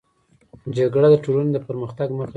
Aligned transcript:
جګړه 0.77 1.07
د 1.11 1.15
ټولني 1.23 1.51
د 1.53 1.57
پرمختګ 1.67 2.07
مخه 2.09 2.21
نيسي. 2.23 2.29